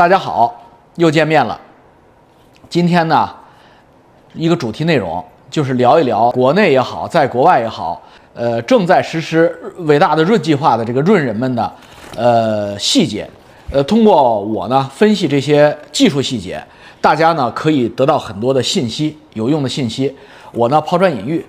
[0.00, 0.58] 大家好，
[0.96, 1.60] 又见面了。
[2.70, 3.28] 今天呢，
[4.32, 8.00] 一个主题内容就是聊一聊国内也好，在国外也好，
[8.32, 11.70] 呃，正在实施伟大的润计划的这个润人们的
[12.16, 13.28] 呃细节。
[13.70, 16.64] 呃，通过我呢分析这些技术细节，
[17.02, 20.16] 大家呢可以得到很多的信息，有用的信息。
[20.52, 21.44] 我呢抛砖引玉，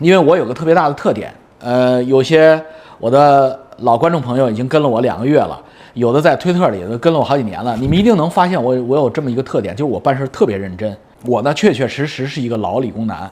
[0.00, 2.60] 因为我有个特别大的特点，呃，有些
[2.98, 5.56] 我的老观众朋友已经跟了我两个月了，
[5.94, 7.76] 有的在推特里都跟了我好几年了。
[7.76, 10.96] 你们一定能发现我我有这么一个特点，就是我办事特别认真。
[11.26, 13.30] 我呢确确实实是一个老理工男，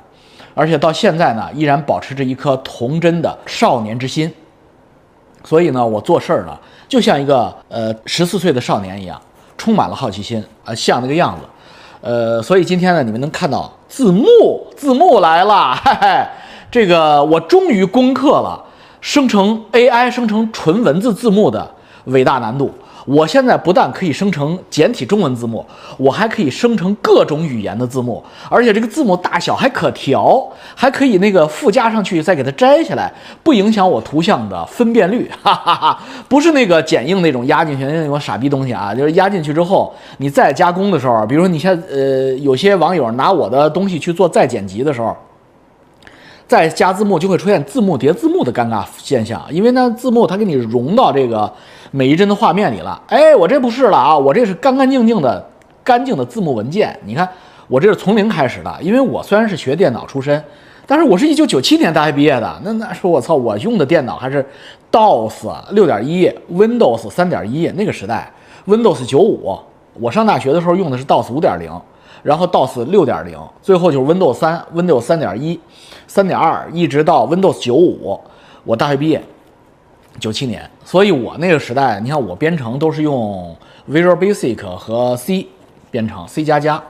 [0.55, 4.32] 而且到现在呢依然保持着一颗童真的少年之心。
[5.45, 9.18] 所以呢，我做事儿呢就像一个呃十四岁的少年一样，
[9.56, 11.43] 充满了好奇心啊，像那个样子。
[12.01, 16.27] 呃，所以今天呢，你们能看到字幕，字幕来了，嘿嘿，
[16.70, 18.62] 这个我终于攻克了
[19.01, 21.74] 生成 AI 生成纯文字字幕的
[22.08, 22.70] 伟大难度。
[23.06, 25.64] 我现在不但可以生成简体中文字幕，
[25.96, 33.10] 我还可以生成各种语言的字幕，而且这个字幕大小还可调，还可以那个附加上去，再给它摘下来，
[33.42, 36.02] 不影响我图像的分辨率， 哈哈哈！
[36.28, 45.16] 不是那个剪映那种压进去那种傻逼东西啊，就是压进去之后，你再加工的时候，比如说你现在呃，有些网友拿我的东西去做再剪辑的时候。
[46.46, 51.52] 再加字幕就会出现字幕叠字幕的尴尬现象，因为呢字幕它给你融到这个
[51.90, 53.00] 每一帧的画面里了。
[53.08, 55.44] 哎，我这不是了啊，我这是干干净净的、
[55.82, 56.98] 干净的字幕文件。
[57.04, 57.28] 你看，
[57.66, 60.42] 我这是从零开始的，因为我虽然是学电脑出身，
[60.86, 62.60] 但是我是一九九七年大学毕业的。
[62.62, 64.44] 那那时候我操，我用的电脑还是
[64.91, 68.31] DOS 六点一、Windows 三点一那个时代
[68.66, 69.59] ，Windows 九五。
[70.00, 71.70] 我上大学的时候用的是 DOS 五点零，
[72.22, 75.59] 然后 DOS 六点零，最后就是 Windows 三、Windows 三点一。
[76.06, 78.19] 三点二一直到 Windows 九五，
[78.64, 79.22] 我大学毕业，
[80.19, 83.56] 九七年，所以我那个时代，你看我编程都是用
[83.91, 85.47] Visual Basic 和 C
[85.91, 86.83] 编程，C 加加。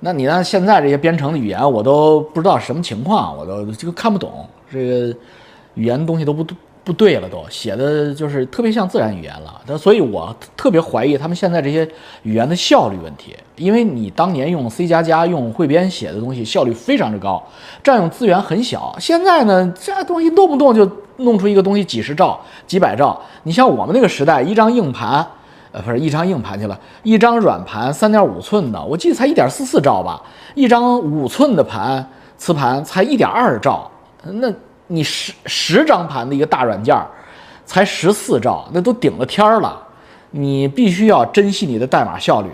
[0.00, 5.16] 那你看现在这些编程的语言，我都不知道什么情况，我都这个看不懂，这个
[5.74, 6.56] 语言东西都不懂
[6.90, 9.60] 不对了，都写的就是特别像自然语言了。
[9.64, 11.88] 那所以我特别怀疑他们现在这些
[12.24, 13.36] 语言的效率问题。
[13.54, 17.40] 因为你当年用 C 加加用汇编写的东西效率非常之高，
[17.84, 18.96] 占用资源很小。
[18.98, 23.20] 现在呢，这东西动不动就弄出一个东西几十兆、几百兆。
[23.44, 25.24] 你像我们那个时代，一张硬盘，
[25.70, 30.20] 呃，不是一张硬盘去了，一张软盘三点五寸的，我记得才一点四四兆吧。
[30.54, 32.04] 一张五寸的盘
[32.36, 33.88] 磁盘才一点二兆，
[34.24, 34.50] 那
[34.92, 37.00] 你十十张盘的一个大软件
[37.64, 39.80] 才十四兆，那都顶了天儿了。
[40.32, 42.48] 你必须要珍惜你的代码效率。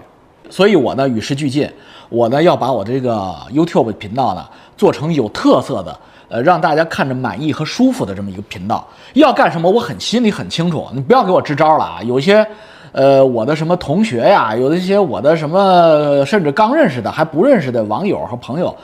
[0.50, 1.69] 所以，我呢与时俱进，
[2.10, 4.46] 我呢要把我这个 YouTube 频道呢
[4.76, 5.98] 做成有特色的，
[6.28, 8.86] 呃，让大家看着满意和舒服的这么一个频道。
[9.14, 12.00] 要干什么，我很心里很清楚，你不要给我支招了啊！
[12.02, 12.46] 有些，
[12.92, 18.76] 呃，我的什么同学呀，有的一些我的什么，甚至刚认识的还不认识的网友和朋友，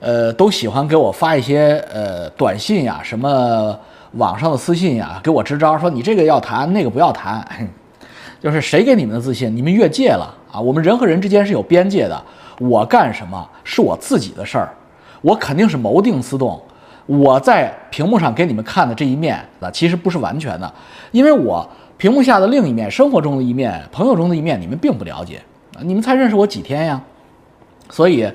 [0.00, 3.78] 呃，都喜欢给我发一些呃短信呀，什么
[4.12, 7.46] 网上的私信呀，给我支招，说你这个要谈，那个不要谈。
[8.40, 10.58] 就是谁给你们的自信，你们越界了啊！
[10.58, 12.18] 我们人和人之间是有边界的，
[12.58, 14.72] 我干什么是我自己的事儿，
[15.20, 16.58] 我肯定是谋定私动。
[17.04, 20.72] 我在屏幕上给你们看的这一面啊，其实不是完全的，
[21.10, 21.68] 因为我
[21.98, 25.42] 屏幕下的另一面，生活中的一面，朋友中的一面，你们并不了解！
[25.82, 26.98] 你们才认识我几天呀？
[27.90, 28.26] 所以。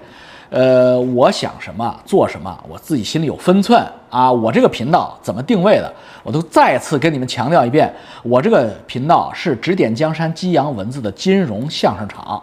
[0.50, 4.32] 呃，我想什么做什么，我自己心里有分寸啊。
[4.32, 5.92] 我这个频道怎么定位的，
[6.24, 7.92] 我都再次跟你们强调一遍。
[8.24, 12.42] 我这个频道是指点江山、激扬文字的金融相声场，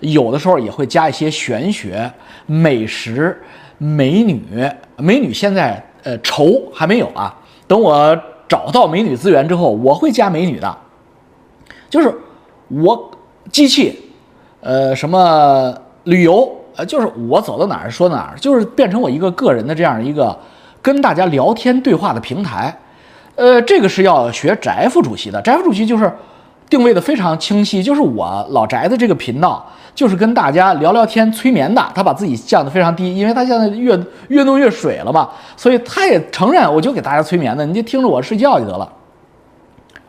[0.00, 2.10] 有的时候也会加一些玄学、
[2.46, 3.40] 美食、
[3.78, 4.42] 美女。
[4.96, 7.34] 美女现在呃愁还没有啊，
[7.68, 10.76] 等我找到美女资源之后，我会加美女的。
[11.88, 12.12] 就是
[12.68, 13.10] 我
[13.52, 14.12] 机器，
[14.60, 15.72] 呃，什么
[16.02, 16.52] 旅游。
[16.76, 20.36] 呃，就是我走到哪儿说哪儿，就是变成我一个个人的这样一个
[20.82, 22.76] 跟大家聊天对话的平台。
[23.36, 26.12] 呃，这个是要学翟副主席的，翟副主席就是
[26.70, 31.84] 定位的非常清晰，就是我老翟的这个频道就是跟大家聊聊天、催眠的。
[31.94, 33.98] 他把自己降得非常低，因为他现在越
[34.28, 38.88] 越弄越水了嘛，所以他也承认，我就给大家催眠的，你就听着我睡觉就得了。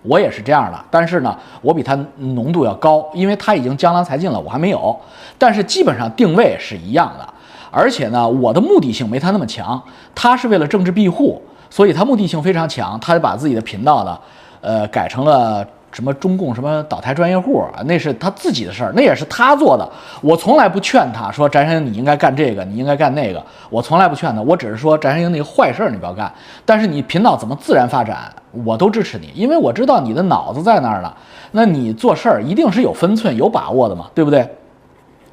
[0.07, 4.95] 我也是这样的，但是呢，我比他浓度要高，因为他已经江郎才尽了，我还没有。
[5.37, 7.27] 但是基本上定位是一样的，
[7.71, 9.81] 而且呢，我的目的性没他那么强。
[10.13, 14.17] 他是为了政治庇护，所以他目的性非常强，他就把自己的频道呢，
[14.61, 15.65] 呃，改成了
[15.95, 19.89] 什么中共什么倒台专业户，那是他自己的事儿，那也是他做的。
[20.21, 24.42] 我从来不劝他说翟山鹰你应该干这个，你应该干那个，我从来不劝他。
[24.42, 26.30] 我只是说翟山鹰那个坏事儿你不要干，
[26.65, 28.30] 但是你频道怎么自然发展，
[28.65, 31.13] 我都支持你，因为我知道你的脑子在那儿呢。
[31.51, 34.45] 那你做事儿一定是有分寸、有把握的嘛，对不对？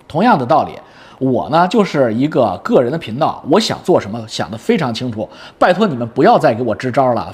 [0.06, 0.78] 同样的道理。
[1.22, 5.28] 我呢就是一个个人的频道，我想做什么想得非常清楚。
[5.56, 7.32] 拜托你们不要再给我支招了，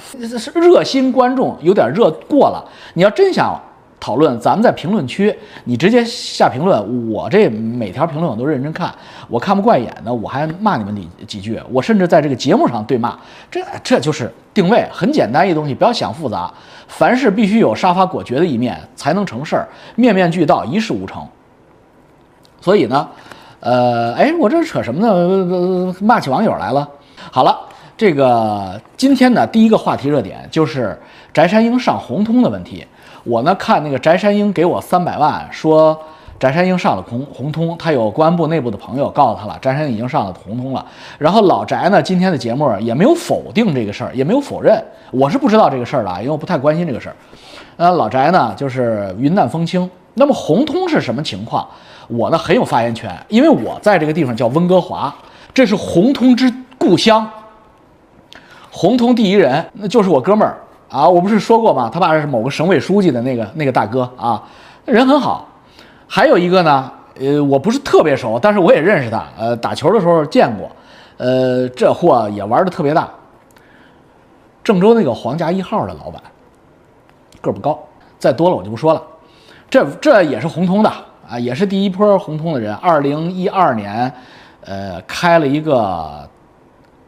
[0.53, 2.63] 热心观众有点热过了。
[2.93, 3.59] 你要真想
[3.99, 8.93] 讨论，咱们在评论区你直接下评论，我这每条评论我都认真看。
[9.27, 11.59] 我看不惯眼的，我还骂你们几几句。
[11.71, 13.17] 我甚至在这个节目上对骂，
[13.49, 16.53] 这这就是定位，很简单一东西，不要想复杂。
[16.87, 21.27] 凡事必须有杀伐果决的一面才能成事儿，面面俱到一事无成。
[22.61, 23.09] 所以呢。
[23.59, 25.95] 呃，哎，我这扯什么呢？
[25.99, 26.87] 骂起网友来了。
[27.31, 27.59] 好了，
[27.97, 30.97] 这个今天呢，第一个话题热点就是
[31.33, 32.85] 翟山鹰上红通的问题。
[33.25, 35.99] 我呢看那个翟山鹰给我三百万，说
[36.39, 40.85] 翟山鹰上了红红通，他有公安部内部的朋友告诉他了，翟山鹰已经上了红通了。
[41.17, 44.81] 然后老翟呢，今天的节目也没有否定这个事儿，也没有否认。
[45.11, 47.15] 我是不知道这个事儿的，因为我不太关心这个事儿。
[47.75, 49.89] 呃，老翟呢就是云淡风轻。
[50.15, 51.67] 那么红通是什么情况？
[52.09, 55.15] 我呢很有发言权，因为我在这个地方叫温哥华，
[55.53, 57.25] 这是红通之故乡。
[58.71, 60.57] 红通第一人那就是我哥们儿
[60.89, 61.89] 啊，我不是说过吗？
[61.91, 64.43] 他爸是某个省委书记的那个那个大哥啊，
[64.85, 65.47] 人很好。
[66.07, 70.67] 还有一个呢，呃，我不是特别熟，但是我也认识他，呃，打球的时候见过，
[71.17, 73.07] 呃，这货也玩的特别大。
[74.63, 76.21] 郑州那个皇家一号的老板，
[77.41, 77.77] 个不高，
[78.17, 79.01] 再多了我就不说了。
[79.69, 80.91] 这这也是红通的。
[81.29, 82.73] 啊，也是第一波红通的人。
[82.75, 84.11] 二零一二年，
[84.61, 86.27] 呃，开了一个，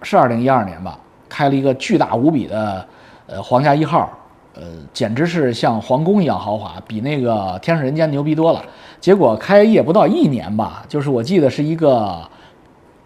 [0.03, 0.95] 是二零一二年吧，
[1.27, 2.85] 开了一个巨大无比的，
[3.25, 4.07] 呃，皇家一号，
[4.53, 4.62] 呃，
[4.94, 8.63] 简直是像皇宫一样豪华，比那个天上人间牛逼多了。
[9.00, 12.21] 结果开业不到一年吧，就是我记得是一个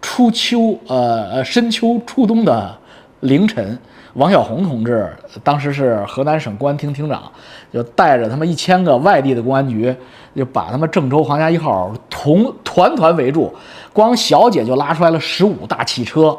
[0.02, 2.76] 初秋，呃呃深秋初冬的
[3.20, 3.78] 凌晨。
[4.16, 5.10] 王小红同志
[5.44, 7.30] 当时是河南省公安厅厅长，
[7.70, 9.94] 就带着他们一千个外地的公安局，
[10.34, 13.54] 就把他们郑州皇家一号同团团围住，
[13.92, 16.34] 光小姐就拉出来了十五大汽车，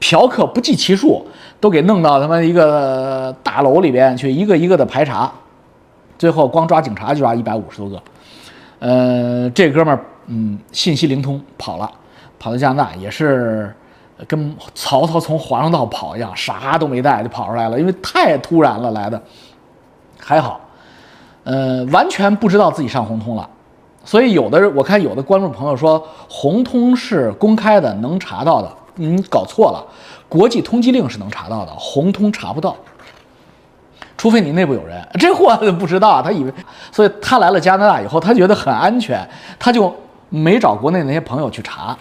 [0.00, 1.26] 嫖客不计其数，
[1.60, 5.30] 都给弄到他们一个大楼里边去，一个一个的排查，
[6.16, 8.02] 最后光抓警察就抓一百五十多个。
[8.78, 11.90] 呃，这哥们儿嗯信息灵通，跑了，
[12.38, 13.74] 跑到加拿大也是。
[14.26, 19.22] 跟曹操从华容道跑一样，啥都没带就跑出来了，因为太突然了来的。
[20.20, 20.60] 还好，
[21.44, 23.48] 呃，完全不知道自己上红通了。
[24.04, 28.70] 所以有的我看有的观众朋友说红通是公开的，能查到的。
[28.96, 29.84] 你搞错了，
[30.28, 32.74] 国际通缉令是能查到的，红通查不到，
[34.16, 35.06] 除非你内部有人。
[35.20, 36.52] 这货不知道，他以为，
[36.90, 39.24] 所以他来了加拿大以后，他觉得很安全，
[39.56, 39.94] 他就
[40.30, 41.96] 没找国内那些朋友去查。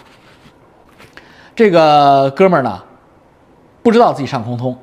[1.57, 2.80] 这个哥们儿呢，
[3.81, 4.77] 不知道自己上空通，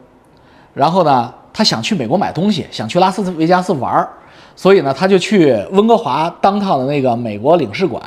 [0.73, 4.09] 然后呢，他想去美国买东西，想去拉斯维加斯玩儿，
[4.57, 8.03] 所以呢，他就去温哥华当趟的那个美国领事馆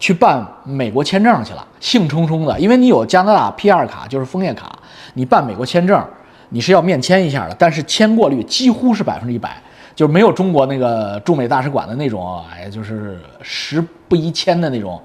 [0.00, 4.76] 去办美国签证去了，兴冲冲的，因为你有加拿大 P 二卡，就是枫叶卡，
[5.14, 6.04] 你办美国签证，
[6.48, 9.62] 你是要面签一下的，但是签过率几乎是百分之一百，
[9.94, 15.00] 就没有中国那个驻美大使馆的那种，哎，就是十不一签的那种，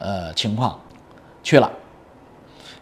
[0.00, 0.76] 呃，情况，
[1.44, 1.70] 去了。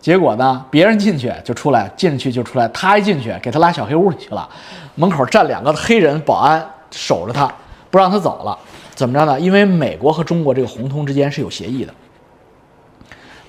[0.06, 0.64] 结果呢？
[0.70, 2.68] 别人进去就出来，进去就出来。
[2.68, 4.48] 他一进去，给他拉小黑屋里去了。
[4.94, 7.52] 门口站两个黑人保安守着他，
[7.90, 8.56] 不让他走了。
[8.94, 9.40] 怎么着呢？
[9.40, 11.92] 因为美国和中国这个红通之间是有协议的。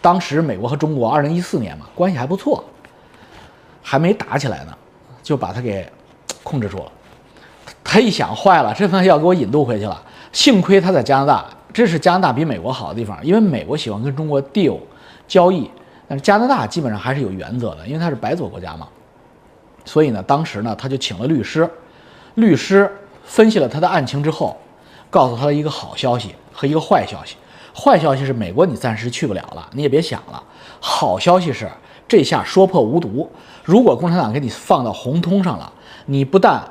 [0.02, 2.64] 当时美国和中国二零一四年嘛，关系还不错，
[3.84, 4.76] 还没打起来呢，
[5.22, 5.88] 就把他给
[6.42, 6.92] 控制住了。
[7.84, 10.02] 他一想，坏了，这他要给我引渡回去了。
[10.32, 14.80] 幸亏他在加拿大，这是加拿大比美国好的地方，因为美国喜欢跟中国 deal
[15.28, 15.70] 交易。
[16.08, 18.88] 但是加拿大基本上还是有原则的，因为它是白左国家嘛，
[19.84, 21.70] 所以呢，当时呢，他就请了律师，
[22.36, 22.90] 律师
[23.24, 24.56] 分析了他的案情之后，
[25.10, 27.36] 告诉他一个好消息和一个坏消息。
[27.76, 30.42] 坏消息是美国你暂时去不了了，你也别想了。
[30.80, 31.70] 好消息是
[32.08, 33.30] 这下说破无毒，
[33.64, 35.72] 如果共产党给你放到红通上了，
[36.06, 36.64] 你不但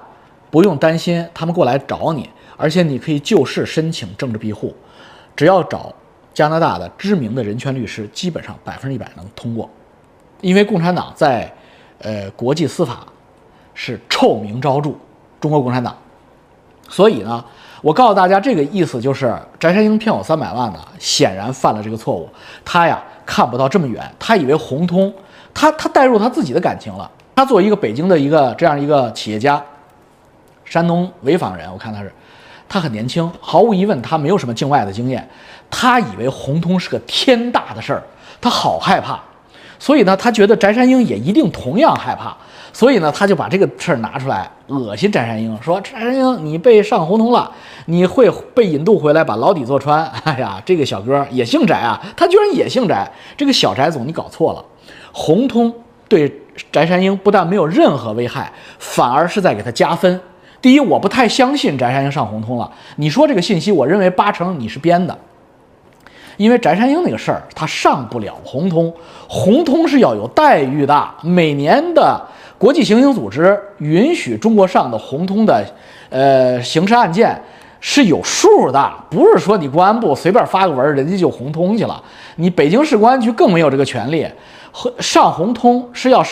[0.51, 4.75] 不用担心他们过来找你，而且你可以就事申请政治庇护，
[5.37, 5.95] 只要找。
[6.37, 9.71] 加拿大的知名的人权律师基本上百分之一百能通过，
[10.43, 11.51] 因为共产党在，
[12.01, 13.07] 呃，国际司法
[13.73, 14.91] 是臭名昭著，
[15.41, 15.97] 中国共产党。
[16.91, 17.43] 所以呢，
[17.81, 22.29] 我告诉大家，这个意思就是翟山鹰骗我三百万呢，显然犯了这个错误。
[22.63, 25.11] 他呀看不到这么远，他以为红通，
[25.55, 27.11] 他他带入他自己的感情了。
[27.35, 29.65] 他作为一个北京的一个这样一个企业家，
[30.67, 32.13] 山东潍坊人，我看他是，
[32.69, 35.27] 他很年轻，毫无疑问他没有什么境外的经验，
[35.71, 38.03] 他以为红通是个天大的事儿，
[38.41, 39.21] 他好害怕，
[39.79, 42.37] 所以呢，他觉得翟山鹰也一定同样害怕。
[42.73, 47.51] 所以呢，他就把这个事儿拿出来恶心翟山鹰，说翟山鹰你被上红通了，
[47.87, 50.05] 你会被引渡回来把牢底坐穿。
[50.25, 52.95] 哎呀，这个小哥也姓翟啊，他居然也姓翟。
[53.35, 54.63] 这个小翟总你搞错了，
[55.11, 55.73] 红通
[56.07, 56.29] 对
[56.71, 60.21] 翟山鹰不但没有任何危害，反而是在给他加分。
[60.61, 62.71] 第一，我不太相信翟山鹰上红通了。
[62.97, 65.17] 你说这个信息，我认为八成你是编的，
[66.37, 68.93] 因为翟山鹰那个事儿他上不了红通，
[69.29, 72.21] 红通是要有待遇的，每年的。
[72.59, 75.63] 国际刑警组织允许中国上的红通的，
[76.09, 77.39] 呃，刑事案件
[77.81, 82.03] 是有数的，不是说你公安部随便发个文，人家就红通去了。
[82.37, 84.27] 你北京市公安局更没有这个权利，
[85.01, 86.25] 上红通是要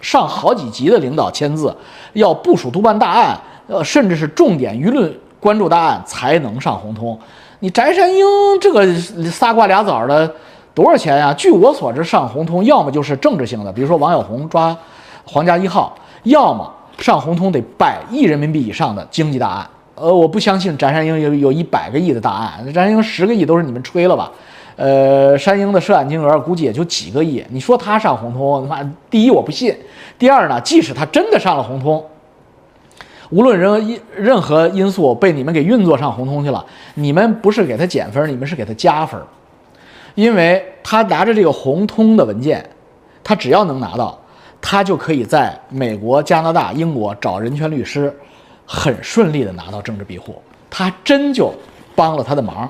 [0.00, 1.72] 上好几级的领导签字，
[2.14, 3.38] 要部署督办大案，
[3.68, 7.16] 呃，甚至是重点舆论关注大案才能上红通。
[7.60, 8.24] 你翟山鹰
[8.60, 8.94] 这个
[9.30, 10.32] 仨瓜俩枣的
[10.74, 11.34] 多少钱呀？
[11.34, 14.76] 据我所知，上红通要么就是政治性的，比如说王小红抓。
[15.30, 24.32] 皇家一号，要么上红通得百亿人民币以上的经济大案，呃，我不相信翟山鹰有有一百个亿的大案，翟山鹰十个亿都是你们吹了吧？
[24.76, 29.76] 呃，山鹰的涉案金额估计也就几个亿，你说他上红通，他妈第一我不信，
[30.18, 32.02] 第二呢，即使他真的上了红通，
[33.30, 39.20] 无论任何因任何因素被你们给运作上红通去了，你们不是给他减分，你们是给他加分，
[40.14, 42.68] 因为他拿着这个红通的文件，
[43.22, 44.18] 他只要能拿到。
[44.60, 48.12] 他就可以在美国、加拿大、英国找人权律师，
[48.66, 50.34] 很顺利的拿到政治庇护。
[50.68, 51.54] 他真就
[51.94, 52.68] 帮了他的忙，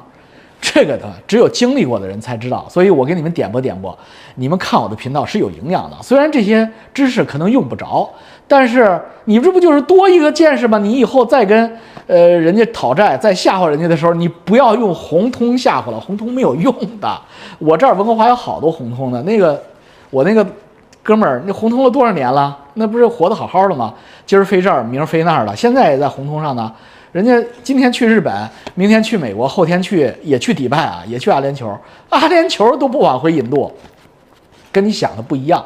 [0.61, 2.69] 这个呢，只有经历过的人才知道。
[2.69, 3.99] 所以我给你们点拨点拨，
[4.35, 5.97] 你们看我的频道是有营养的。
[6.03, 8.07] 虽然这些知识可能用不着，
[8.49, 10.79] 但是你这不就是多一个见识吗？
[10.79, 11.79] 你以后再跟
[12.09, 17.21] 呃人家讨债、再吓唬人家的时候，你不要用红通吓唬了，红通没有用的。
[17.59, 19.63] 我这儿文国华有好多红通的，那个
[20.11, 20.45] 我那个。
[21.01, 22.55] 哥们儿，那红通了多少年了？
[22.75, 23.95] 那不是活得好好的吗？
[24.27, 26.71] 今儿飞这儿，明儿飞那儿的，现在也在红通上呢。
[27.13, 28.31] 人家今天去日本，
[28.75, 31.75] 明天去美国，后天去也去迪拜啊，也去阿联酋，
[32.11, 33.73] 阿联酋都不往回引渡，
[34.71, 35.23] 跟你想的。
[35.23, 35.65] 不一样。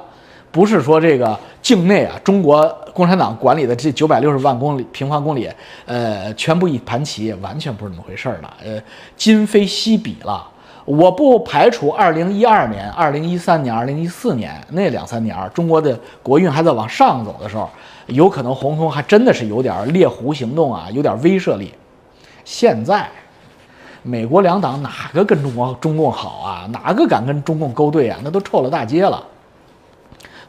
[0.53, 5.51] 不是说这个境内啊，中国共产党管理的这九百六十万公里平方公里，
[5.87, 8.55] 呃，全部一盘棋，完全不是那么回事儿了。
[8.63, 8.81] 呃，
[9.17, 10.47] 今非昔比了。
[10.85, 17.71] 我不排除二零一二年、二零一三年、二零一四年那两三年，中国的国运还在往上走的时候，
[18.09, 21.73] 有可能红通还真的是有点猎狐行动啊，有点威慑力。
[22.45, 23.09] 现在，
[24.03, 26.69] 美国两党哪个跟中国中共好啊？
[26.73, 28.19] 哪个敢跟中共勾兑啊？
[28.25, 29.23] 那都臭了大街了。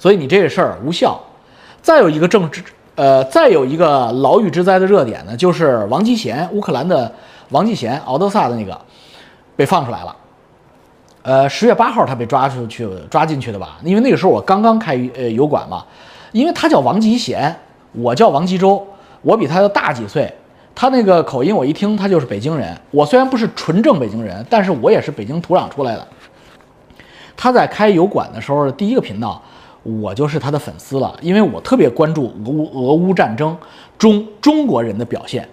[0.04, 1.18] 所以你这个事儿无效。
[1.82, 2.62] 再有一个政治，
[2.96, 7.10] 呃，再有一个牢狱之灾的热点呢，就是王吉贤，乌克兰的
[7.52, 8.78] 王继贤，敖德萨的那个
[9.56, 10.14] 被放出来了。
[11.22, 13.78] 呃，十月八号他被抓出去，抓进去的吧？
[13.82, 15.86] 因为那个时候我刚刚开呃油管嘛，
[16.34, 17.56] 因为他叫王吉贤，
[17.94, 18.86] 我叫王吉洲，
[19.22, 20.30] 我比他要大几岁，
[20.76, 22.78] 他那个口音我一听他就是北京人。
[22.92, 26.06] 我虽然不是纯正北京人，但是我也是北京土壤出来的。
[27.38, 29.42] 他在开油管的时候，第一个频道，
[29.84, 33.56] 我就是他的粉丝了，因为我特别关注俄乌俄乌战争
[33.98, 35.48] 中中国人的表现，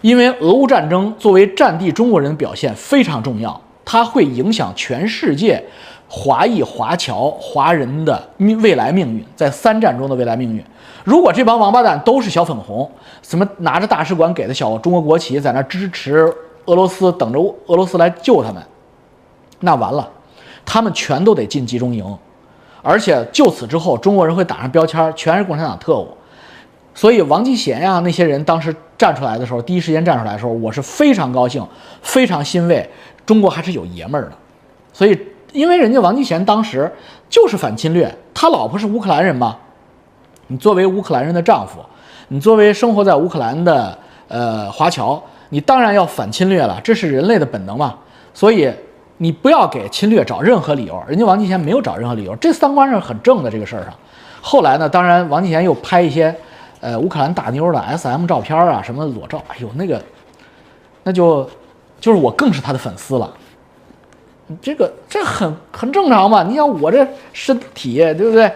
[0.00, 3.60] 因为俄乌战争作为战地中国人的表现非常重要。
[3.84, 5.62] 它会影响全世界
[6.08, 10.64] 华裔、华侨、华人的命未来命运，在三战中的未来命运。
[11.04, 12.90] 如果这帮王八蛋都是小粉红，
[13.22, 16.26] 什么拿着大使馆给的小中国国旗，在那支持
[16.64, 18.60] 俄罗斯，等着俄罗斯来救他们，
[19.60, 20.08] 那完了，
[20.64, 22.04] 他们全都得进集中营，
[22.88, 26.16] 而且就此之后，中国人会打上标签，全是共产党特务。
[26.94, 31.66] 所以王继贤呀，那些人当时站出来的时候，第一时间站出来的时候，我是非常高兴，
[32.00, 32.88] 非常欣慰。
[33.26, 34.32] 中国还是有爷们儿的，
[34.92, 35.20] 所以
[35.52, 36.88] 因为人家王继贤当时
[37.28, 39.56] 就是反侵略，他老婆是乌克兰人嘛，
[40.46, 41.80] 你作为乌克兰人的丈夫，
[42.28, 47.96] 你作为生活在乌克兰的呃华侨，你当然要反侵略了，这是人类的本能嘛。
[48.32, 48.72] 所以
[49.18, 53.94] 你不要给侵略找任何理由，人家王继贤没有找任何理由，这三观是很正的这个事儿上。
[54.40, 56.34] 后来呢，当然王继贤又拍一些
[56.80, 60.02] 呃乌克兰大妞的 SM 照片啊，什么裸照，哎呦那个
[61.02, 61.48] 那就。
[61.98, 63.32] 就是我更是他的粉丝了，
[64.60, 66.42] 这个这很很正常嘛？
[66.42, 68.52] 你想我这身体对不对？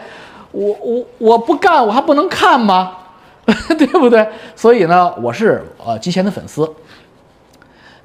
[0.53, 2.99] 我我我不干我还不能看吗？
[3.79, 4.29] 对不对？
[4.55, 6.71] 所以呢，我是呃吉贤的粉丝。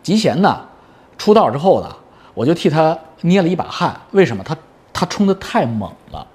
[0.01, 0.61] 吉贤呢
[1.17, 1.93] 出道之后呢，
[2.35, 3.99] 我就替他捏了一把汗。
[4.11, 4.43] 为什么？
[4.43, 4.55] 他
[4.93, 6.25] 他冲的太猛了，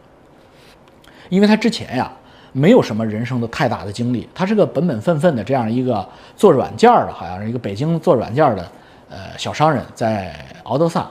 [1.28, 2.10] 因为他之前呀
[2.52, 6.04] 没有什么人生的太大的经历，他是个本本分分的这样一个
[6.34, 8.66] 做软件的，好像是一个北京做软件的
[9.08, 11.06] 呃小商人，在敖德萨。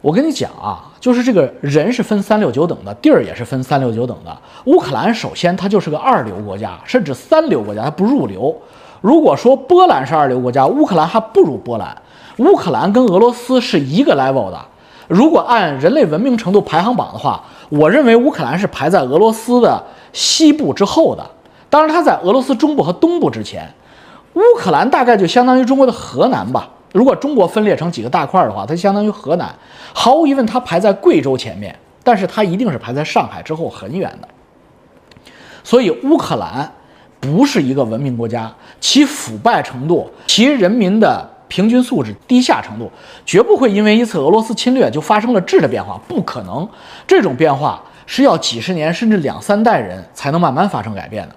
[0.00, 4.36] 我跟你讲啊，就是这个人是分三六九等的，地儿也是分三六九等的。
[4.66, 8.54] 乌克兰首先它就是个二流国家，甚至三流国家，它不入流。
[9.00, 11.96] 如果说波兰是二流国家，乌克兰还不如波兰。
[12.38, 14.58] 乌克兰跟俄罗斯是一个 level 的。
[15.08, 21.24] 如果按人类文明程度排行榜的话，我认为乌克兰是排在俄罗斯的西部之后的。
[21.68, 23.68] 当然，它在俄罗斯中部和东部之前。
[24.34, 26.68] 乌克兰大概就相当于中国的河南吧。
[26.92, 29.54] 如果中国分裂成几个大块的话，它相当于河南。
[29.92, 34.28] 毫无疑问，它排在贵州前面，但是它一定是排在上海之后很远的。
[35.62, 36.72] 所以，乌克兰
[37.20, 42.90] 不是一个文明国家，其腐败程度、其人民的平均素质低下程度，
[43.24, 46.68] 绝不会因为一次俄罗斯侵略就发生了质的变化，不可能。
[47.06, 51.36] 这种变化是要几十年甚至两三代人才能慢慢发生改变的。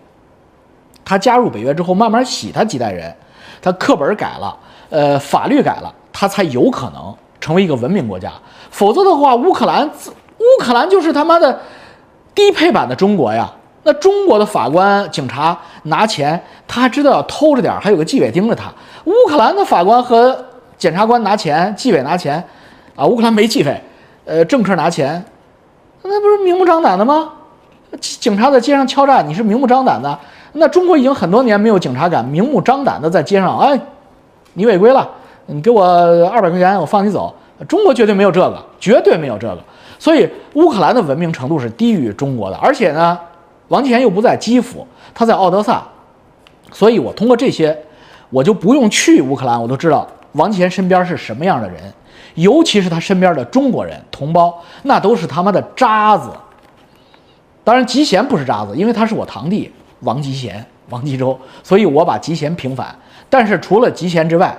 [1.06, 3.16] 他加入北约之后，慢慢洗他几代人，
[3.62, 4.58] 他课本改了。
[4.90, 8.32] 呃，法律改了，他才有可能成为一个文明国家。
[8.72, 11.62] 否则的话，乌克兰，乌克兰就是他妈的
[12.34, 13.54] 低配版的中国呀。
[13.84, 18.74] 那中国的法官、警察拿钱，他还知道要偷着点，还有个纪委盯着他。
[19.08, 20.38] 乌克兰的法官和
[20.78, 22.44] 检察官拿钱，纪委拿钱，
[22.94, 23.82] 啊，乌克兰没纪委，
[24.26, 25.24] 呃，政客拿钱，
[26.04, 27.32] 那不是明目张胆的吗？
[28.02, 30.20] 警察在街上敲诈，你是明目张胆的。
[30.52, 33.80] 那中国已经很多年没有警察敢明目张胆的在街上，哎。
[34.54, 35.08] 你违规了，
[35.46, 35.86] 你给我
[36.30, 37.34] 二百块钱，我放你走。
[37.68, 39.58] 中国绝对没有这个，绝对没有这个。
[40.00, 43.18] 所以乌克兰的文明程度是低于中国的，而且呢，
[43.68, 45.84] 王岐贤又不在基辅，他在奥德萨。
[46.72, 47.78] 所以我通过这些，
[48.30, 51.78] 我就不用去乌克兰，我都知道王岐贤身边是什么样的人，
[52.36, 56.30] 尤其是他身边的中国人同胞，那都是他妈的渣子。
[57.64, 62.96] 当然，吉贤不是渣子，因为他是我堂弟王吉贤，王吉洲，所以我把吉贤平反。
[63.30, 64.58] 但是除了吉贤之外，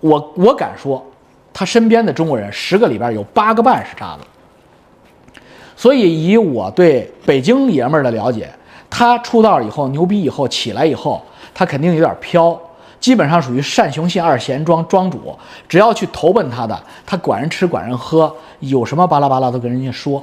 [0.00, 1.04] 我我敢说，
[1.52, 5.40] 他身边的中国人十个里边有八个半是渣子。
[5.74, 8.50] 所以以我对北京爷们儿的了解，
[8.90, 11.22] 他出道以后牛逼以后起来以后，
[11.54, 12.60] 他肯定有点飘，
[13.00, 15.38] 基本上属于单雄信二贤庄庄主，
[15.68, 20.22] 只要去投奔他的，他管人吃管人喝，有什么巴拉巴拉都跟人家说。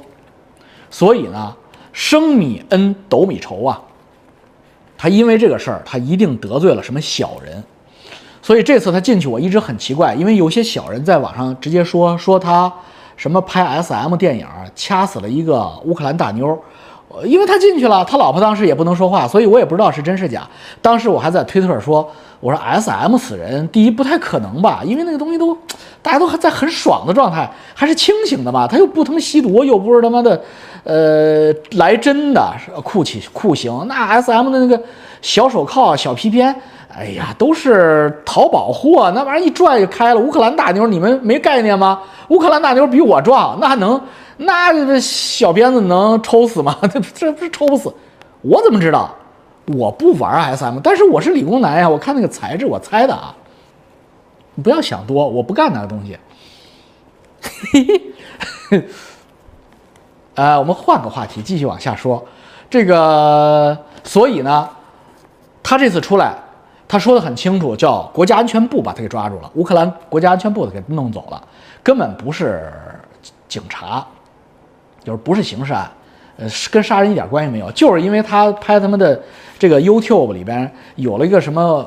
[0.90, 1.54] 所以呢，
[1.92, 3.80] 升米恩，斗米仇啊。
[4.98, 7.62] 他因为这个事儿，他一定得罪了什么小人，
[8.40, 12.72] 所以这次他进去，我一直很奇怪，因为有些小人在网上直接说说他
[13.16, 16.58] 什么拍 S M 电影掐死了一个乌克兰大妞，
[17.24, 20.48] 因为他进去了，他老婆当时也不能说话，所以我也不知道是真是假。
[20.80, 22.10] 当时我还在推特说，
[22.46, 25.52] 我说 S M 死人，第一不太可能吧，因为那个东西都
[26.00, 30.40] 大家都还在很爽的状态，还是清醒的嘛，他又不他妈吸毒，又不是他妈的。
[30.84, 32.54] 呃，来真的
[32.84, 34.80] 酷气酷刑，那 S M 的那个
[35.20, 36.54] 小手铐、小皮鞭，
[36.96, 40.20] 哎呀，都是淘宝货，那玩意儿一拽就开了。
[40.20, 41.98] 乌克兰大妞，你们没概念吗？
[42.28, 44.00] 乌克兰大妞比我壮，那还能，
[44.36, 46.76] 那小鞭子能抽死吗？
[46.82, 47.92] 这 这不是抽不死？
[48.42, 49.12] 我怎么知道？
[49.66, 53.34] 我不玩 S M，但是我是理工男呀，我看那个材质，我猜的啊。
[54.54, 56.18] 你不要想多，我不干那个东西。
[57.72, 57.86] 嘿
[58.70, 58.84] 嘿。
[60.34, 62.24] 呃，我们换个话题，继续往下说。
[62.68, 64.68] 这个，所以呢，
[65.62, 66.34] 他这次出来，
[66.86, 71.42] 他说的很清楚，叫国家安全部把他给抓住了，乌克兰国家安全部给弄走了，
[71.82, 72.72] 根本不是
[73.48, 74.06] 警察，
[75.04, 75.90] 就是不是刑事案，
[76.38, 79.20] 呃，跟杀人一点关系没有，就是因为他拍他们的
[79.58, 81.86] 这个 YouTube 里边有了一个什么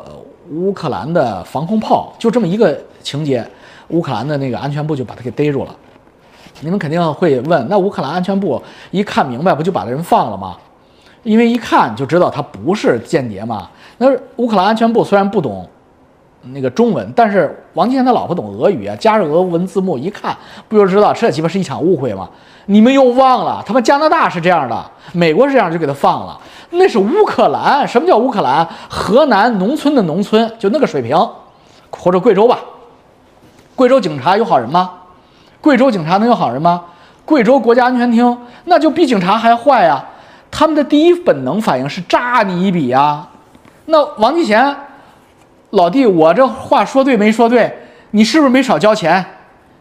[0.51, 3.45] 乌克兰的防空炮，就这么一个情节，
[3.89, 5.75] 乌克兰的那个安全部就把他给逮住了。
[6.61, 10.57] 你们肯定会问，那乌克兰安全部一看明白，不就把人放了吗？
[11.23, 13.69] 因为一看就知道他不是间谍嘛。
[13.97, 15.67] 那乌克兰安全部虽然不懂
[16.41, 20.35] 那个中文，但是王岐贤他老婆懂俄语啊，加上俄文字幕，一看
[20.67, 22.29] 不就知道这鸡巴是一场误会吗？
[22.65, 26.39] 你们又忘了，他妈加拿大是这样的，美国是这样，就给他放了。
[26.71, 28.67] 那是乌克兰，什么叫乌克兰？
[28.87, 31.17] 河南农村的农村，就那个水平，
[31.89, 32.59] 或者贵州吧？
[33.75, 34.91] 贵州警察有好人吗？
[35.61, 36.83] 贵州警察能有好人吗？
[37.25, 40.03] 贵州国家安全厅那就比警察还坏呀！
[40.49, 43.27] 他们的第一本能反应是炸你一笔呀！
[43.85, 44.75] 那王继贤
[45.71, 47.71] 老弟，我这话说对没说对？
[48.11, 49.23] 你是不是没少交钱？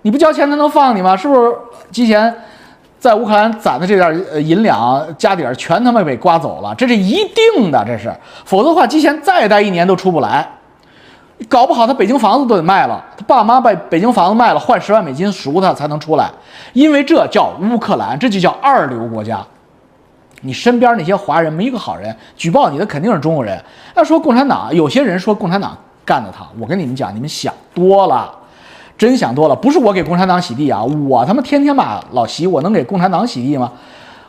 [0.02, 1.16] 你不交钱他能放你吗？
[1.16, 1.56] 是不是？
[1.90, 2.34] 吉贤
[2.98, 8.12] 在乌克兰攒的这点银两家底儿全他妈被刮走了，这是一定的，这是，
[8.44, 10.46] 否则的话，吉贤再待一年都出不来。
[11.48, 16.28] 搞不好他北京房子都得卖了，他爸妈把北京房子卖了，换十万美金赎他才能出来，
[16.72, 19.38] 因为这叫乌克兰，这就叫二流国家。
[20.42, 23.60] 你身边那些华人没一个好人，举报你的肯定是中国人。
[23.96, 28.30] 要说共产党，有些人说共产党干的他，我跟你们讲，你们想多了，
[28.96, 29.56] 真想多了。
[29.56, 33.72] 不是我给共产党洗地啊，我他妈天天骂老习，我能给共产党洗地吗？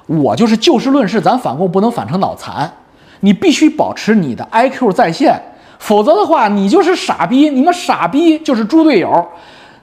[0.07, 2.71] 我就是就事论事，咱反共不能反成脑残，
[3.19, 5.39] 你必须保持你的 IQ 在线，
[5.77, 9.27] 否则的话，你就是傻逼，你们傻逼就是猪队友，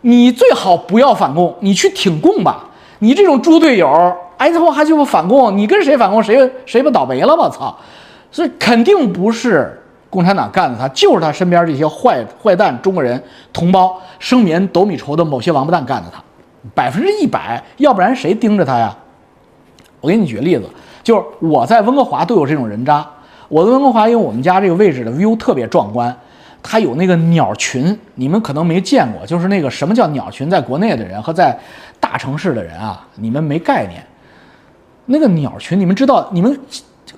[0.00, 2.64] 你最好不要反共，你去挺共吧。
[2.98, 7.34] 你这种猪队友，哎，他妈还就不反共，你跟谁反共，谁谁不倒霉了？
[7.34, 7.76] 我操！
[8.30, 13.22] 所以肯定不是共产党干的，他就是他身边这些坏坏蛋、中国人
[13.52, 16.22] 同胞、生棉斗米仇的某些王八蛋干的，他
[16.74, 18.94] 百分之一百，要不然谁盯着他呀？
[20.00, 20.64] 我给你举个例子，
[21.02, 23.06] 就是我在温哥华都有这种人渣。
[23.48, 26.14] 我的温哥华因为我们家这个位置的 view 特别壮观。
[26.68, 31.56] 它有那个鸟群，你们可能没见过，就是那个什么叫鸟群，在国内的人和在
[32.00, 34.04] 大城市的人啊，你们没概念。
[35.06, 36.58] 那个鸟群，你们知道，你们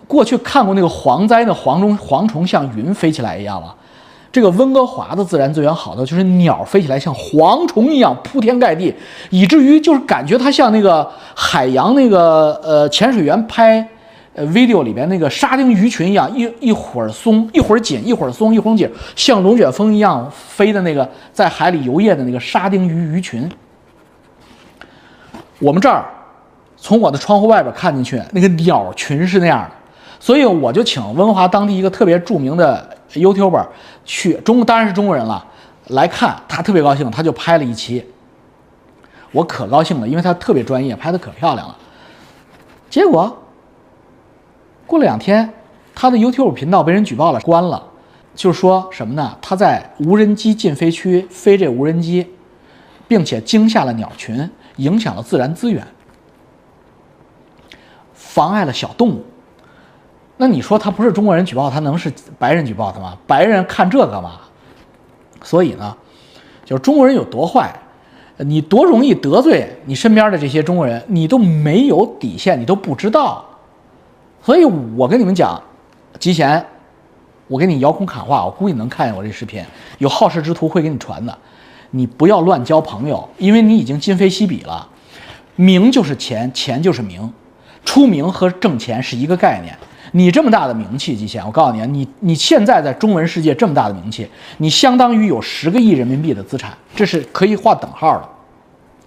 [0.07, 3.74] 过去看过那个蝗灾，那蝗虫蝗虫像云飞起来一样吗？
[4.31, 8.94] 这个温哥华的自然资源好的就是鸟飞起来像蝗虫一样铺天盖地，
[9.31, 13.87] 以至于就是感觉它像那个海洋那个呃潜水员拍。
[14.35, 23.51] 呃，video 里边那个沙丁鱼群一样，一一会儿松，一会儿紧，一会儿松，一会儿紧，像龙卷风一样飞的那个在海里游曳的那个沙丁鱼鱼群。
[25.59, 26.05] 我们这儿
[26.81, 29.71] 从我的窗户外边看进去，那个鸟群是那样的，
[30.19, 33.67] 所以我就请温华当地一个特别著名的 YouTuber
[34.05, 35.45] 去中，当然是中国人了，
[35.88, 38.05] 来看，他特别高兴，他就拍了一期，
[39.33, 41.77] 我可高兴了，因为他特别专业，拍的可漂亮了，
[42.88, 43.37] 结果。
[44.87, 45.53] 过了两天，
[45.95, 47.85] 他的 YouTube 频道被人举报了，关了。
[48.35, 49.37] 就是说什么呢？
[49.43, 52.27] 他在无人机禁飞区飞这无人机，
[53.07, 55.87] 并且惊吓了鸟群，影响了自然资源，
[58.29, 59.25] 妨碍了小动物。
[60.37, 63.17] 那你说他不是中国人举报，他能是白人举报他吗？
[63.27, 64.33] 白人看这干嘛？
[65.43, 65.97] 所以呢，
[66.64, 67.73] 就是中国人有多坏，
[68.37, 73.45] 你多容易得罪你身边的这些中国人，你都没有底线，你都不知道。
[74.43, 75.61] 所以，我跟你们讲，
[76.21, 76.64] 吉贤，
[77.49, 79.64] 我给你遥控喊话，我估计能看见我这视频，
[79.99, 81.37] 有好事之徒会给你传的。
[81.91, 84.87] 你不要乱交朋友，因为你已经今非昔比了。
[85.57, 87.33] 名就是钱，钱就是名，
[87.88, 89.74] 出名和挣钱是一个概念。
[90.12, 98.29] 你这么大的名气，吉贤，我告诉你，你你现在在中文世界这么大的名气，你相当于有十个亿人民币的资产，这是可以划等号的。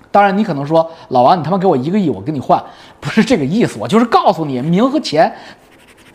[0.09, 2.59] 当然，你可能说老王，你他妈给我一个亿，我跟你换，
[2.99, 3.77] 不是这个意思。
[3.79, 5.31] 我就是告诉你，名和钱，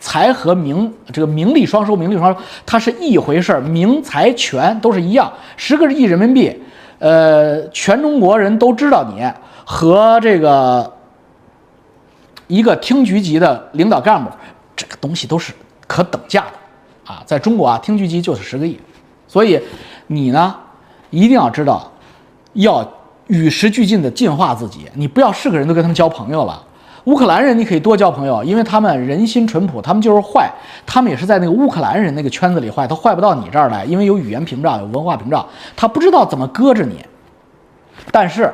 [0.01, 3.61] 财和名，这个名利双收，名利双收，它是一回事儿。
[3.61, 6.53] 名财权都是一样，十个亿人民币，
[6.99, 9.25] 呃，全中国人都知道你
[9.63, 10.93] 和这个
[12.47, 14.29] 一个厅局级的领导干部，
[14.75, 15.53] 这个东西都是
[15.85, 17.21] 可等价的啊。
[17.25, 18.79] 在中国啊，厅局级就是十个亿，
[19.27, 19.61] 所以
[20.07, 20.55] 你呢，
[21.09, 21.91] 一定要知道
[22.53, 22.87] 要。
[23.27, 26.63] 与时俱进的进化自己，你不要是个人都跟他们交朋友了。
[27.03, 30.49] 乌克兰人你可以多交朋友，因为他们人心淳朴，他们就是坏，
[30.85, 37.05] 他们也是在那个乌克兰人那个圈子里坏，他坏不到你这儿来，因为有语言屏障，有文化屏障，他不知道怎么搁着你。
[38.13, 38.49] 但是，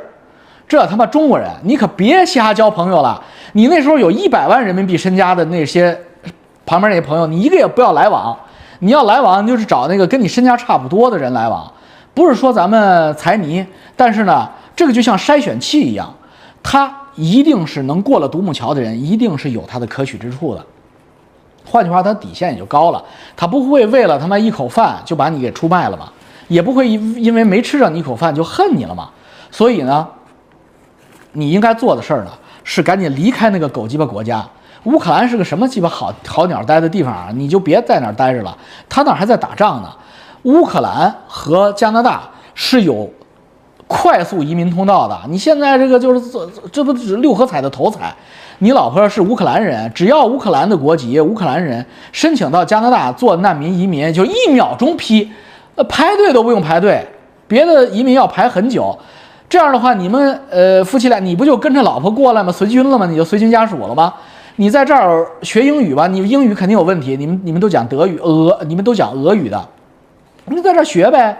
[0.73, 3.23] 这他妈中国人，你可别瞎交朋友了。
[3.51, 5.95] 你那时候有一百万人民币身家的那些
[6.65, 8.35] 旁边那些朋友，你一个也不要来往。
[8.79, 11.71] 你要来往，就是找那个跟你身家差不多的人来往，
[12.15, 13.63] 不是说咱们财迷，
[13.95, 14.49] 但是呢。
[14.75, 16.11] 这个就像筛选器一样，
[16.63, 20.65] 他一定是能过了独木桥的人，一定是有他的可取之处的。
[21.63, 23.03] 换句话，他底线也就高了，
[23.37, 26.11] 他不会为了他妈一口饭就把你给出卖了吧，
[26.47, 29.07] 也不会因因为没吃上你一口饭就恨你了嘛。
[29.51, 30.07] 所以呢，
[31.33, 32.31] 你应该做的事儿呢，
[32.63, 34.43] 是赶紧离开那个狗鸡巴国家。
[34.85, 37.29] 乌克兰是个什么鸡巴好好鸟待的地方啊？
[37.35, 39.89] 你就别在那儿待着了，他那儿还在打仗呢。
[40.43, 42.23] 乌克兰和加拿大
[42.55, 43.09] 是有。
[43.85, 48.11] 快速移民通道的，你现在这个就是这这不是六合彩的头彩？
[48.59, 55.29] 你老婆是乌克兰人，只要乌克兰的国籍，乌克兰人申请到加拿大做难民移民，就一秒钟批，
[55.75, 57.05] 呃，排队都不用排队，
[57.47, 58.97] 别的移民要排很久。
[59.49, 62.51] 这样的话，你们呃夫妻俩，你不就跟着老婆过来吗？
[62.51, 63.05] 随军了吗？
[63.05, 64.13] 你就随军家属了吗？
[64.55, 67.17] 你在这儿学英语吧，你英语肯定有问题。
[67.17, 69.67] 你们你们都讲德语、俄，你们都讲俄语的，
[70.45, 71.37] 你在这儿学呗。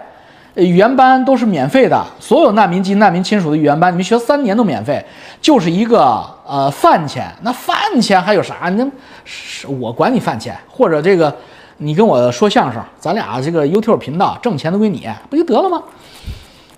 [0.56, 5.04] 语言班都是免费的，所有难民及难民亲属的语言班，你们学三年都免费，
[5.42, 7.26] 就是一个呃饭钱。
[7.42, 8.70] 那饭钱还有啥？
[8.78, 8.88] 那
[9.26, 11.36] 是我管你饭钱，或者这个
[11.78, 15.82] 你跟我说相声，咱俩这个 YouTube 频道挣钱都归你，不就得了吗？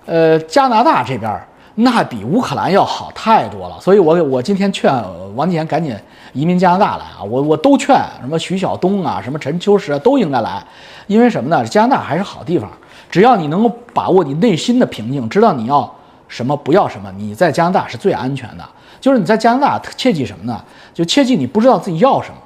[0.06, 1.40] 呃，加拿大这边
[1.74, 3.76] 那比乌克兰要好太多了。
[3.80, 4.90] 所以我我今天劝
[5.34, 5.94] 王健赶紧
[6.32, 7.22] 移民加拿大来啊！
[7.22, 10.64] 我我都劝什么徐晓东啊，什么陈秋实啊，都应该来，
[11.06, 11.62] 因为什么呢？
[11.66, 12.70] 加拿大还是好地方，
[13.10, 15.94] 只要你能够把握你内心的平静，知道你要
[16.28, 18.64] 什么不要什么，你在加拿大是最安全的。
[18.98, 20.64] 就是你在加拿大切记什么呢？
[20.94, 22.36] 就切记你不知道自己要什么，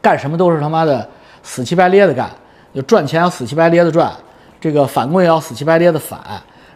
[0.00, 1.08] 干什么都是他妈的
[1.42, 2.30] 死乞白咧的干，
[2.72, 4.12] 就赚钱要死乞白咧的赚，
[4.60, 6.20] 这个反共也要死乞白咧的反，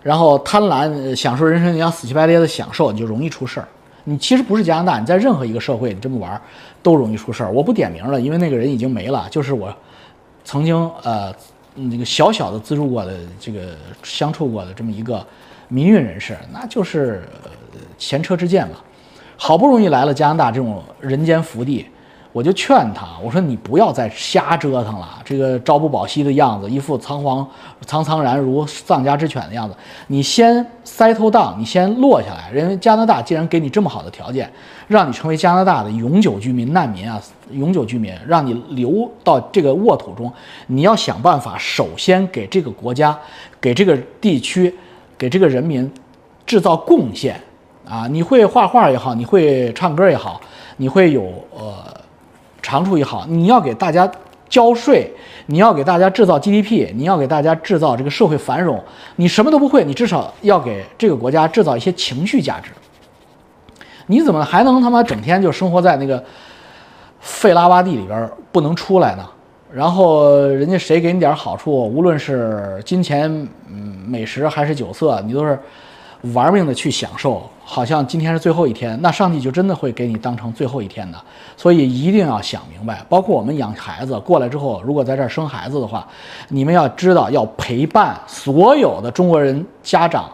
[0.04, 3.66] 然后贪婪享受人生你要死乞白咧的享受，你就容易出事儿。
[4.04, 6.38] 你其实不是加拿大，你在任何一个社会你这么玩
[6.82, 7.50] 都容易出事儿。
[7.50, 9.74] 我不点名了，因为那个人已经没了，就是我
[10.44, 11.34] 曾经呃
[11.74, 13.60] 那个小小的资助过的这个
[14.02, 15.26] 相处过的这么一个
[15.68, 17.22] 民运人士，那就是
[17.96, 18.76] 前车之鉴嘛。
[19.36, 21.86] 好不容易来了加拿大这种人间福地。
[22.34, 27.48] 我就劝他，我说你不要再瞎折腾了，这个朝不保夕的样子，一副仓皇
[27.86, 29.76] 苍苍然如丧家之犬的样子。
[30.08, 32.50] 你先 set down，你先落下来。
[32.50, 34.50] 人家加拿大既然给你这么好的条件，
[34.88, 40.32] 让你成为加拿大的永久居民、难民啊，永久居民，让你留到这个沃土中，
[40.66, 43.16] 你要想办法，首先给这个国家、
[43.60, 44.74] 给这个地区、
[45.16, 45.88] 给这个人民
[46.44, 47.40] 制造贡献
[47.88, 48.08] 啊！
[48.08, 50.40] 你会画画也好，你会唱歌也好，
[50.78, 51.22] 你会有
[51.56, 52.02] 呃。
[52.64, 54.10] 长处也好，你要给大家
[54.48, 55.12] 交税，
[55.44, 58.82] 你要给大家制造 GDP，你要给大家制造这个社会繁荣。
[59.16, 62.70] 你什么都不会，你至少要给这个国家制造一些情绪价值。
[64.06, 66.24] 你怎么还能他妈整天就生活在那个
[67.20, 69.28] 费拉洼地里边不能出来呢？
[69.70, 73.30] 然后人家谁给你点好处，无论是金钱、
[73.68, 75.58] 嗯美食还是酒色，你都是。
[76.32, 81.18] 玩命的去享受，好像今天是最后一天，那上帝就真的会给你当成最后一天的。
[81.56, 86.08] 所以一定要想明白，包括我们养孩子过来之后，如果在这儿生孩子的话，
[86.48, 90.30] 你们要知道要陪伴所有的中国人家长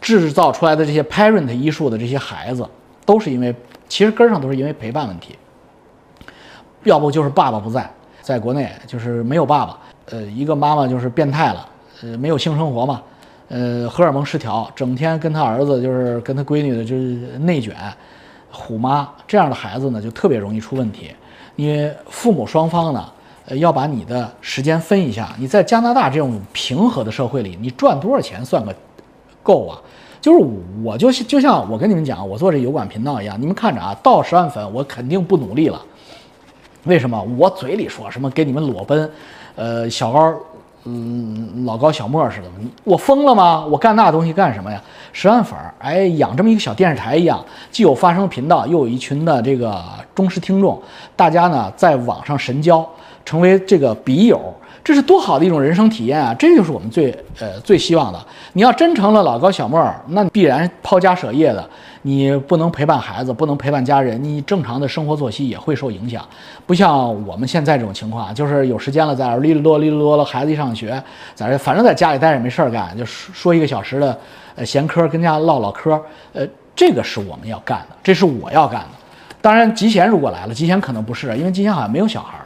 [0.00, 2.68] 制造出来的这些 parent 医术的这些孩子，
[3.06, 3.54] 都是因为
[3.88, 5.36] 其实根上都是因为陪伴问题。
[6.84, 7.88] 要不就是爸爸不在，
[8.20, 9.78] 在国内就是没有爸爸，
[10.10, 11.68] 呃，一个妈妈就是变态了，
[12.02, 13.00] 呃，没有性生活嘛。
[13.48, 17.02] 呃，荷尔蒙失调，整天跟他儿子就是跟他闺女的就是
[17.38, 17.74] 内卷，
[18.50, 21.10] 虎妈这样的孩子呢，就特别容易出问题。
[21.56, 23.10] 因为父母双方呢，
[23.46, 25.34] 呃，要把你的时间分一下。
[25.38, 28.74] 你在加拿大这种平和的社会里，你赚多少钱算个
[29.42, 29.80] 够啊？
[30.20, 30.46] 就是
[30.84, 35.80] 我就就像我跟你们讲，我做这油管频道一样，你们看着啊，到十万粉我肯定不努力了。
[36.84, 37.20] 为什么？
[37.38, 39.10] 我嘴里说什么给你们裸奔，
[39.56, 40.38] 呃，小高。
[40.90, 42.46] 嗯，老高小莫似的，
[42.82, 43.62] 我疯了吗？
[43.66, 44.80] 我干那东西干什么呀？
[45.12, 50.80] 十万粉儿，哎，养这么一个小电视台一样，既有发声频道，又有一群的这个忠实听众，
[51.14, 52.88] 大家呢在网上神交，
[53.22, 54.54] 成为这个笔友。
[54.88, 56.34] 这是多好的一种人生体验啊！
[56.38, 58.18] 这就是我们最呃最希望的。
[58.54, 61.68] 你要真成了老高小莫，那必然抛家舍业的，
[62.00, 66.26] 你不能陪伴孩子，不能陪伴家人，你正常的生活作息也会受影响。
[66.64, 70.98] 不像我们现在这种情况，就是有时间了在这哩哩啰哩哩啰了，孩子一上学，
[71.34, 74.18] 在这反正在家里待着没事儿干，就说说一个小时的
[74.56, 76.02] 呃闲嗑，跟家唠唠嗑。
[76.32, 78.88] 呃，这个是我们要干的，这是我要干的。
[79.42, 82.37] 当然，吉贤如果来了，吉贤可能不是，因为吉贤好像没有小孩。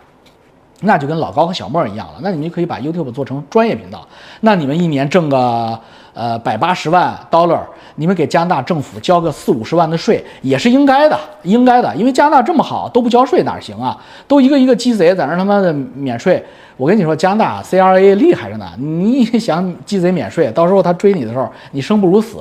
[0.83, 2.15] 那就跟老高和小莫一样了。
[2.21, 4.07] 那你们可以把 YouTube 做成专业频道。
[4.41, 5.79] 那你们一年挣个
[6.15, 7.61] 呃百八十万 dollar，
[7.97, 11.95] 你们给加拿大政府交个四五十万的税也是应该的，应该的。
[11.97, 13.97] 因为加拿大这么好，都不交税哪行啊？
[14.29, 16.45] 都一个一个鸡贼在那他妈的免税。
[16.77, 18.67] 我跟你说，加拿大 CRA 厉害着呢。
[18.77, 22.39] 你想鸡贼免税，到时候他追你的时候，你生不如死。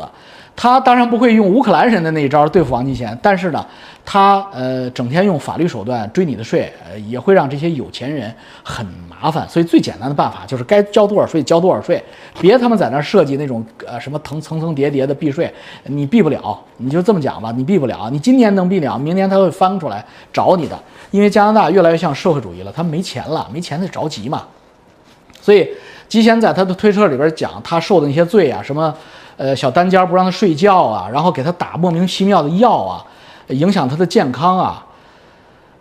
[0.55, 3.65] 他当然不会用乌克兰人的那一招对付王继贤，但是呢，
[4.05, 9.47] 他呃整天用法律手段追你的税，呃也会让这些有钱人很麻烦。
[9.49, 12.03] 所以最简单的办法就是该交多少税交多少税，
[12.39, 15.51] 别他妈在那设计那种呃什么层层层叠叠的避税，
[15.85, 16.59] 你避不了。
[16.77, 18.09] 你就这么讲吧，你避不了。
[18.11, 20.77] 你今年能避了，明年他会翻出来找你的。
[21.09, 24.43] 因为加拿大越来越像社会主义了，他没钱了，没钱他着急嘛。
[25.41, 25.67] 所以
[26.07, 28.93] 吉贤在他的推车里边讲他受的那些罪啊，什么。
[29.41, 33.03] 呃，小单间不让他睡觉啊，然后给他打莫名其妙的药啊，
[33.47, 34.85] 影响他的健康啊。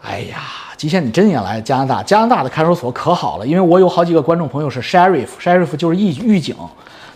[0.02, 0.38] 哎呀，
[0.78, 2.02] 极限，你真也来加拿大？
[2.02, 6.56] 加拿大的看守所可好了，因为我有好几个观众朋友是 sheriff，sheriff 就是狱狱警，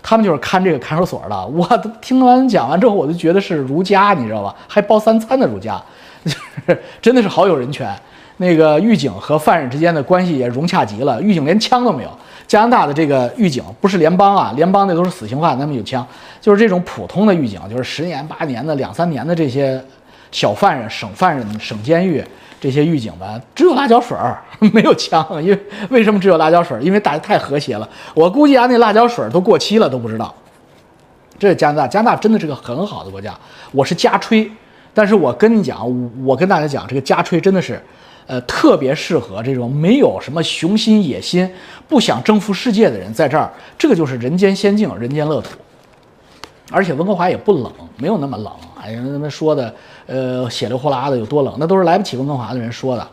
[0.02, 1.46] 他们就是看这个看守所的。
[1.46, 1.66] 我
[2.02, 4.54] 听完讲完之后，我就觉得是儒家，你知道吧？
[4.68, 5.82] 还包三餐的儒家，
[6.26, 6.30] 就
[6.68, 7.90] 是真的是好有人权。
[8.36, 12.10] 那个狱警和犯人之间的关系也融洽极了，狱警连枪都没有。
[12.46, 16.06] 加拿大的这个狱警不是联邦啊，联邦那都是死刑犯，他们有枪。
[16.40, 19.82] 就是这种普通的狱警，就是十年八年的、两三年的这些
[20.30, 22.22] 小犯人、省犯人、省监狱
[22.60, 25.26] 这些狱警们，只有辣椒水儿，没有枪。
[25.42, 25.58] 因为
[25.90, 26.80] 为什么只有辣椒水儿？
[26.82, 27.88] 因为大家太和谐了。
[28.14, 30.32] 我估计啊，那辣椒水儿都过期了，都不知道。
[31.38, 33.34] 这是加拿大，加拿大真的是个很好的国家。
[33.72, 34.50] 我是加吹，
[34.92, 35.80] 但是我跟你讲，
[36.24, 37.82] 我跟大家讲，这个加吹真的是，
[38.26, 41.48] 呃，特别适合这种没有什么雄心野心、
[41.88, 45.50] 不想征服世界的人在这儿，这个就是人间仙境、人间乐土。
[46.72, 48.50] 而且温哥华也不冷，没有那么冷。
[48.80, 49.74] 哎呀，他们说的，
[50.06, 53.06] 呃，血里呼啦的有多冷，那都是来不起温哥华的人说的。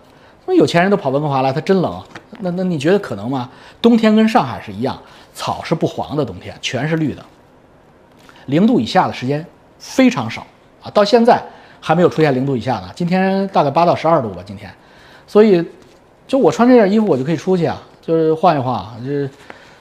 [0.46, 2.02] 那有钱人都跑温哥华来，他真冷？
[2.40, 3.50] 那那你觉得可能吗？
[3.82, 4.98] 冬天跟上海是一样，
[5.34, 7.22] 草是不黄的，冬天全是绿的。
[8.46, 9.46] 零度以下的时间
[9.78, 10.48] 非常少
[10.82, 11.44] 啊，到现在
[11.82, 12.90] 还没有出现零度以下呢。
[12.96, 14.74] 今天大概八到十二度吧，今天。
[15.32, 15.64] 所以，
[16.28, 19.30] 就我穿这件衣服，我就可以出去啊，就是换一换，就是，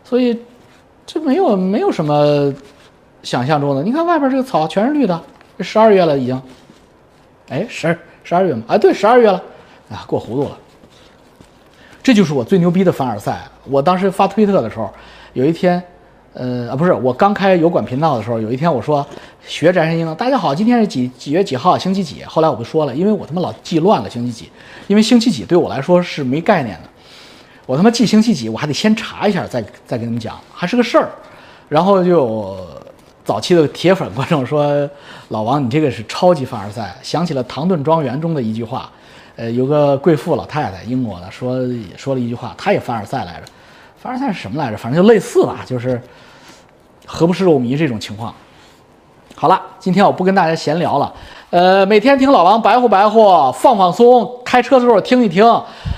[0.04, 0.38] 所以，
[1.04, 2.52] 这没有没有什么。
[3.22, 5.22] 想象中的，你看外边这个草全是绿的，
[5.58, 6.42] 这十二月了已经，
[7.50, 8.62] 哎，十十二月吗？
[8.66, 9.36] 啊，对，十二月了，
[9.90, 10.56] 啊，过糊涂了。
[12.02, 13.42] 这就是我最牛逼的凡尔赛。
[13.64, 14.90] 我当时发推特的时候，
[15.34, 15.82] 有一天，
[16.32, 19.06] 呃啊，不是，我刚开油管频道的时候，有一天我说
[19.46, 22.22] 学翟山鹰，大家好，今天是几几月几号，星期几？
[22.24, 24.50] 后来我不说了，因为我他妈老记乱了星期几，
[24.86, 26.88] 因为星期几对我来说是没概念的，
[27.66, 31.10] 我他妈记星期几，我还得先查一下，再再跟你们讲，还是个事儿，
[31.68, 32.56] 然后就。
[33.22, 34.88] 早期的铁粉观众说
[35.28, 38.90] ：“老王，你这个是超级凡尔赛。”想起了《唐顿庄园》中的一句话，
[39.36, 41.60] 呃，有个贵妇老太太，英国的，说
[41.96, 43.42] 说了一句话，她也凡尔赛来着。
[43.96, 44.76] 凡尔赛是什么来着？
[44.76, 46.00] 反正就类似吧，就是
[47.06, 48.34] 何不食肉糜这种情况。
[49.40, 51.10] 好了，今天我不跟大家闲聊了。
[51.48, 55.42] 呃，每天听老王白活白活，放放松，开车的时候听一听。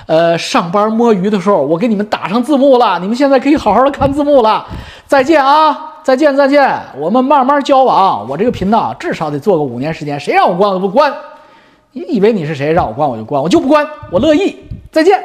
[0.06, 4.64] 呃，上班摸鱼的时候，我给你们打上字幕了，你们现在可以好好的看字幕了。
[5.08, 5.76] 再见啊！
[6.04, 8.24] 再见再见，我们慢慢交往。
[8.28, 11.12] 我这个频道至少得做个五年时间，谁让我关我不关。
[11.90, 12.72] 你以为你是谁？
[12.72, 14.56] 让我关我就关，我就不关，我乐意。
[14.92, 15.20] 再见。